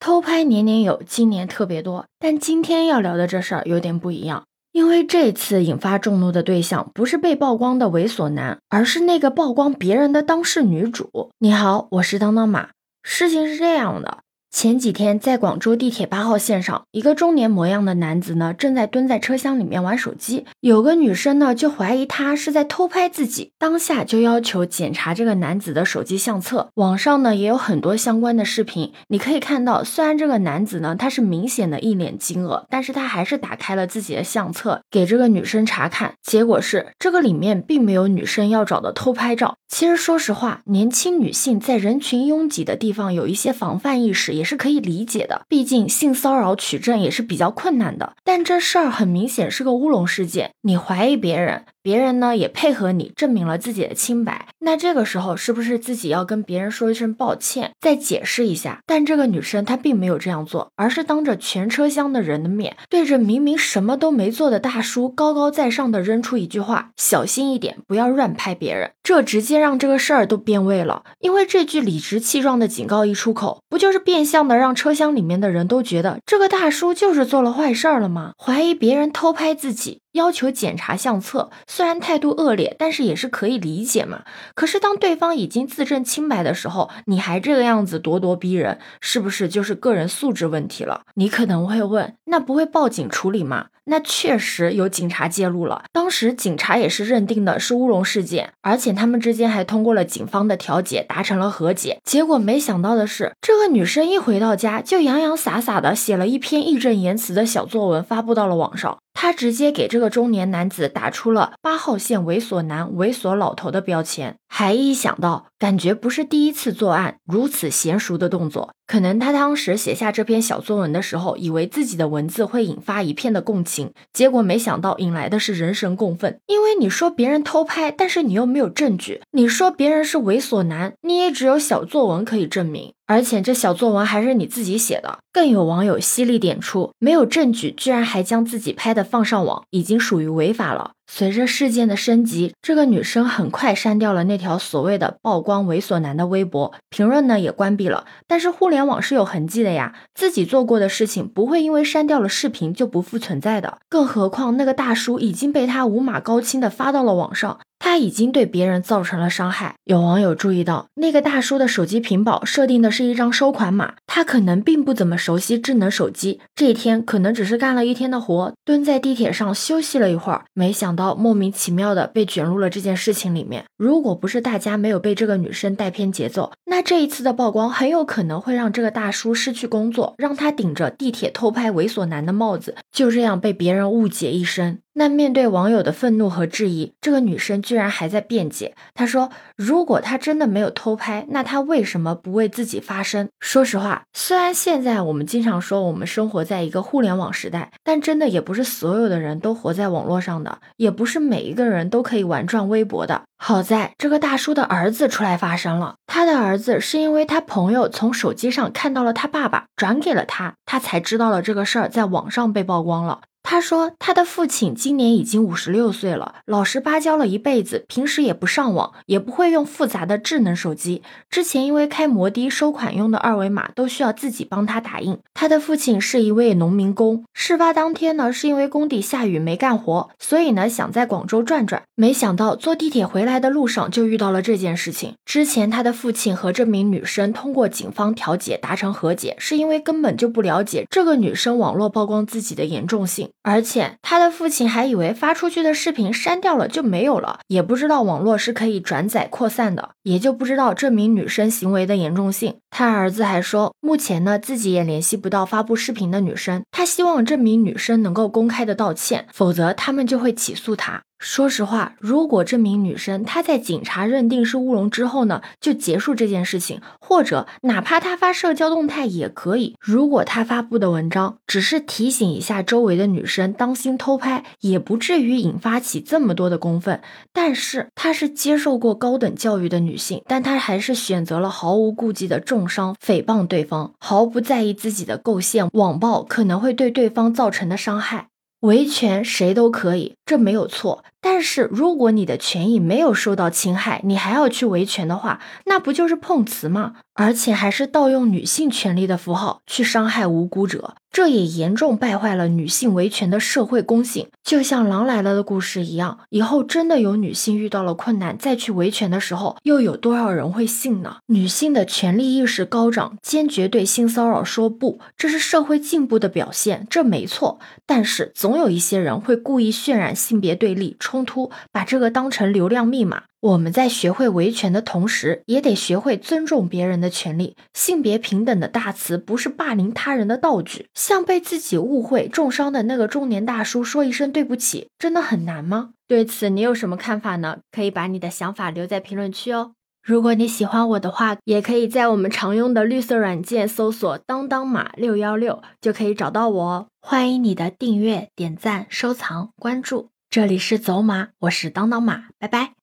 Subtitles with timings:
[0.00, 2.06] 偷拍年年有，今年特别多。
[2.18, 11.30] 但今天要聊的这事儿有点不一样，因为这次引发众怒的对象不是被曝光的猥琐男，而是那个曝光别人的当事女主。
[11.38, 12.70] 你好，我是当当马。
[13.02, 14.20] 事情是这样的。
[14.52, 20.44] 前几天，在广州地铁八号线上，一个中年模样的男子呢，正在蹲在车厢里面玩手机。
[20.58, 26.68] 有个女生呢，就怀疑他是在偷拍自己，当下就要求检查这个男子的手机相册。
[26.74, 36.14] 网上呢，也有很多相关的视频，你可以看到，虽然这个男子呢，他是明显的一脸惊愕，但是他还是打开了自己的相册，给这个女生查看。
[36.22, 39.56] 结果是，这个里面并没有女生要找的偷拍照。
[39.68, 45.42] 其实，说实话，年轻女性在人群拥挤的地方有一些防范意识，也是可以理解的。
[45.48, 48.14] 毕竟性骚扰取证也是比较困难的。
[48.24, 51.66] 但这事儿很明显是个乌龙事件，你怀疑别人。
[51.82, 58.80] 别人呢也配合你证明了自己的清白，那这个时候是不是自己要跟别人说一声抱歉，再解释一下？
[58.86, 78.34] 但这个女生她并没有这样做，而是当着全车厢的人的面，对着明明什么都没做的大叔高高在上的扔出一句话：“小心一点，不要乱拍别人。”这直接让这个事儿都变味了，因为这句理直气壮的警告一出口，不就是变相的让车厢里面的人都觉得这个大叔就是做了坏事儿了吗？
[78.38, 80.00] 怀疑别人偷拍自己。
[80.12, 84.22] 要求检查相册，虽然态度恶劣，但是也是可以理解嘛。
[84.54, 91.02] 可是当对方已经自证清白的时候，你还这个样子咄咄逼人，是不是就是个人素质问题了？
[91.14, 93.66] 你可能会问，那不会报警处理吗？
[93.84, 101.98] 那确实有警察介入了，当时警察也是认定的是乌龙事件，而且他们之间还通过了警方的调解，达成了和解。
[102.04, 108.98] 结果没想到的是，这个女生一回到家就洋洋洒洒的写了一篇义正言辞的小作文，发布到了网上。
[109.12, 118.74] 他直接给这个中年男子打出了“八号线猥琐男、猥琐老头”的标签，还一想到，感觉不是第一次作案，如此娴熟的动作。
[118.90, 126.40] 可能他当时写下这篇小作文的时候，以为自己的文字会引发一片的共情，结果没想到引来的是人神共愤。
[126.48, 132.92] 因为你说别人偷拍，但是你又没有证据；你说别人是猥琐男，你也只有小作文可以证明。
[133.06, 135.18] 而且这小作文还是你自己写的。
[135.32, 140.92] 更有网友犀利点出，没有证据，居然还将自己拍的放上网，已经属于违法了。
[141.12, 148.06] 随着事件的升级，这个女生很快删掉了那条所谓的曝光猥琐男的微博，评论呢也关闭了。
[148.28, 153.78] 但是互联网是有痕迹的呀，自己做过的事情不会因为删掉了视频就不复存在的。
[153.88, 157.58] 更何况那个大叔已经被他五马高清的发到了网上。
[157.80, 159.74] 他已经对别人造成了伤害。
[159.84, 166.40] 有网友注意到，那个大叔的手机屏保设定的是一张收款码，他可能并不怎么熟悉智能手机。
[166.54, 173.64] 这一天可能只是干了一天的活，蹲在地铁上休息了一会儿，没想到莫名其妙的被卷入了这件事情里面。
[173.76, 184.78] 如果不是大家没有被这个女生带偏节奏，那这一次的曝光很有可能会让这个大叔失去工作，让他顶着地铁偷拍猥琐男的帽子，就这样被别人误解一生。
[185.00, 188.74] 那面对网友的愤怒和质疑，这个女生居然还在辩解。
[188.92, 203.22] 她说：“如果她真的没有偷拍，那她为什么不为自己发声？”说实话，虽然现在我们经常说我们生活在一个互联网时代，但真的也不是所有的人都活在网络上的，也不是每一个人都可以玩转微博的。
[203.38, 213.22] 好在这个大叔的儿子出来发声了，他的儿子是因为他朋友从手机上看到了他爸爸转给了他，他才知道了这个事儿在网上被曝光了。
[213.42, 221.02] 他说，他的父亲今年已经五十六岁了，老实巴交了一辈子，平时也不上网，也不会用复杂的智能手机。
[221.28, 225.18] 之前因为开摩的收款用的二维码都需要自己帮他打印。
[225.34, 235.14] 他的父亲是一位农民工，事发当天呢，是因为工地下雨没干活，所以呢想在广州转转，没想到坐地铁回来的路上就遇到了这件事情。
[235.24, 243.28] 之前他的父亲和这名女生通过警方调解达成和解，是因为根本就不了解这个女生网络曝光自己的严重性。
[243.42, 252.56] 而且他的父亲还以为发出去的视频删掉了就没有了，也不知道网络是可以转载扩散的，也就不知道这名女生行为的严重性。
[252.70, 261.02] 他儿子还说，目前呢自己也联系不到发布视频的女生，他希望这名女生能够公开的道歉，否则他们就会起诉他。
[261.20, 269.76] 说实话，如果这名女生她在警察认定是乌龙之后呢，就结束这件事情，或者哪怕她发社交动态也可以。
[269.78, 277.02] 如果她发布的文章只是提醒一下周围的女生当心偷拍，也不至于引发起这么多的公愤。
[277.34, 288.29] 但是她是接受过高等教育的女性，但她还是选择了毫无顾忌的重伤诽谤对方，毫不在意自己的构陷网暴可能会对对方造成的伤害。
[288.60, 291.04] 维权谁都可以，这没有错。
[291.22, 296.94] 但是如果你的权益没有受到侵害，你还要去维权的话，那不就是碰瓷吗？
[297.14, 304.28] 而且还是盗用女性权利的符号去伤害无辜者，这也严重败坏了女性维权的社会公信。
[304.44, 311.16] 就像《狼来了》的故事一样，以后真的有女性遇到了困难再去维权的时候，又有多少人会信呢？
[311.26, 317.58] 女性的权利意识高涨，坚决对性骚扰说不，这是社会进步的表现，这没错。
[317.86, 320.96] 但是总有一些人会故意渲染性别对立。
[320.98, 323.22] 冲突，把这个当成流量密码。
[323.40, 327.56] 我们在学会维权的同时，也得学会尊重别人的权利。
[327.72, 330.88] 性别平等的大词不是霸凌他人的道具。
[330.94, 335.92] 向被自己误会重伤的那个中年大叔说一声对不起，真的很难吗？
[336.06, 337.60] 对此你有什么看法呢？
[337.72, 339.72] 可以把你的想法留在评论区哦。
[340.02, 346.86] 如果你喜欢我的话，也可以在我们常用的绿色软件搜索“当当马六幺六”，就可以找到我哦。
[347.00, 350.08] 欢迎你的订阅、点赞、收藏、关注。
[350.28, 352.79] 这里是走马，我是当当马，拜拜。